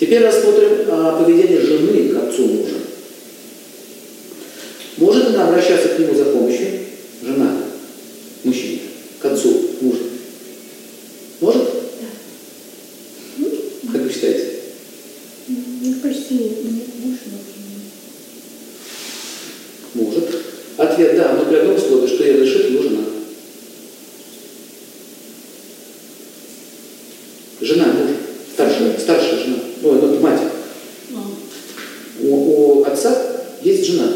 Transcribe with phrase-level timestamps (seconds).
[0.00, 2.76] Теперь рассмотрим а, поведение жены к отцу мужа.
[4.96, 6.68] Может она обращаться к нему за помощью?
[7.22, 7.58] Жена,
[8.42, 8.78] мужчина,
[9.18, 9.98] к отцу мужа.
[11.40, 11.62] Может?
[13.92, 14.60] Как вы считаете?
[15.48, 17.18] Ну, почти мне муж.
[19.92, 20.28] Может.
[20.78, 23.04] Ответ да, но при одном условии, что ей разрешит его жена.
[27.60, 28.14] Жена мужа,
[28.54, 30.40] старшая, старшая жена, ой, ну, мать.
[32.22, 33.16] У, у отца
[33.62, 34.12] есть жена.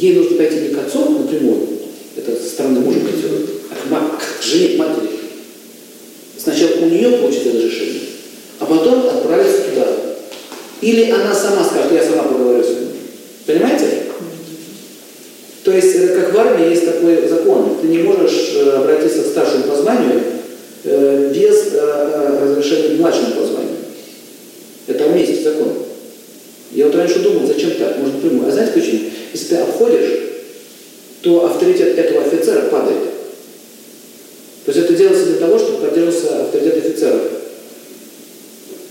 [0.00, 1.68] Ей нужно пойти не к отцу напрямую,
[2.16, 5.10] это стороны мужа пойдет, а к, к жене, к матери.
[6.38, 8.00] Сначала у нее получить разрешение,
[8.60, 9.86] а потом отправиться туда.
[10.80, 12.88] Или она сама скажет, я сама поговорю с ним.
[13.44, 14.04] Понимаете?
[15.64, 19.26] То есть, э, как в армии есть такой закон, ты не можешь э, обратиться к
[19.26, 20.22] старшему по званию
[20.84, 23.76] э, без э, э, разрешения младшему по званию.
[24.86, 25.74] Это армейский закон.
[26.72, 28.48] Я вот раньше думал, зачем так, можно прямую.
[28.48, 29.10] А знаете почему?
[29.32, 30.20] Если ты обходишь,
[31.22, 33.10] то авторитет этого офицера падает.
[34.64, 37.20] То есть это делается для того, чтобы поддерживался авторитет офицера.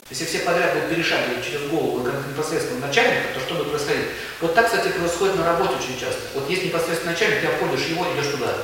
[0.10, 4.06] Если все подряд будут перешагивать через голову непосредственного начальника, то что будет происходить?
[4.42, 6.22] Вот так, кстати, происходит на работе очень часто.
[6.34, 8.56] Вот есть непосредственный начальник, ты обходишь его, идешь туда.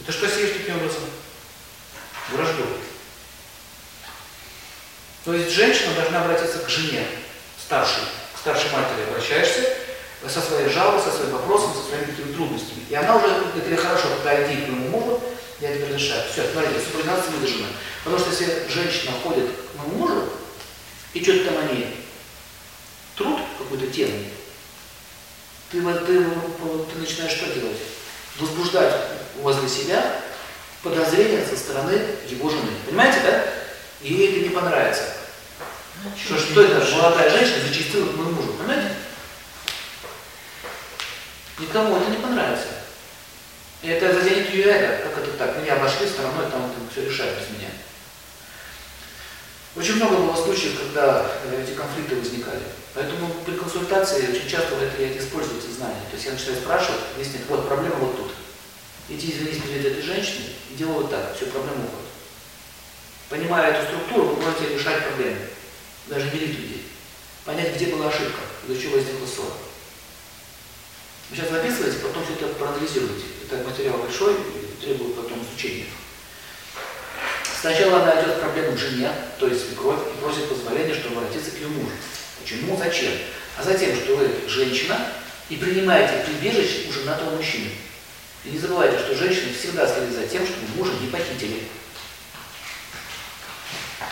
[0.00, 1.00] Это что сеешь таким образом?
[2.32, 2.64] Вражду.
[5.24, 7.06] То есть женщина должна обратиться к жене,
[7.58, 8.02] старшей,
[8.46, 9.62] старшей матери обращаешься,
[10.28, 12.84] со своей жалобой, со своим вопросом, со своими какими трудностями.
[12.88, 15.20] И она уже говорит, тебе хорошо, тогда иди к моему мужу,
[15.60, 16.22] я тебе разрешаю.
[16.30, 17.66] Все, смотрите, субординация выдержана.
[18.04, 20.28] Потому что если женщина ходит к моему мужу,
[21.12, 21.96] и что-то там они
[23.16, 24.18] труд какой-то тему,
[25.72, 26.20] ты, ты,
[26.60, 27.78] вот- ты начинаешь что делать?
[28.38, 28.94] Возбуждать
[29.38, 30.20] возле себя
[30.82, 32.70] подозрения со стороны его жены.
[32.86, 33.44] Понимаете, да?
[34.02, 35.02] Ей это не понравится.
[36.24, 38.94] Что, что это молодая женщина зачастила к моему мужу, понимаете?
[41.58, 42.68] Никому это не понравится.
[43.82, 45.08] И это заденет ее эго.
[45.08, 45.56] Как это так?
[45.62, 47.70] Меня обошли стороной, там это все решают без меня.
[49.76, 52.62] Очень много было случаев, когда э, эти конфликты возникали.
[52.94, 56.00] Поэтому при консультации очень часто это я использую эти знания.
[56.10, 58.32] То есть я начинаю спрашивать, выяснить, вот проблема вот тут.
[59.08, 62.06] Иди извинись перед этой женщиной и делай вот так, все, проблема уходит.
[63.28, 65.38] Понимая эту структуру, вы можете решать проблемы.
[66.06, 66.82] Даже мирить людей.
[67.44, 69.54] Понять, где была ошибка, из-за чего возникла ссора.
[71.30, 73.24] Вы сейчас записываете, потом все это проанализируете.
[73.44, 74.36] Это материал большой
[74.80, 75.86] требует потом изучения.
[77.60, 81.54] Сначала она идет проблему к жене, то есть свекровь, и просит позволения, чтобы обратиться к
[81.54, 81.90] ее мужу.
[82.40, 82.76] Почему?
[82.76, 83.12] Зачем?
[83.58, 85.12] А затем, что вы женщина
[85.48, 87.70] и принимаете прибежище у женатого мужчины.
[88.44, 91.62] И не забывайте, что женщины всегда следят за тем, чтобы мужа не похитили.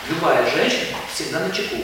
[0.09, 0.84] Любая женщина
[1.15, 1.77] всегда на чеку.